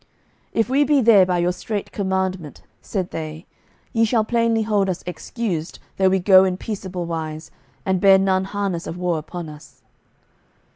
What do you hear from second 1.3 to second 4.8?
your straight commandment," said they, "ye shall plainly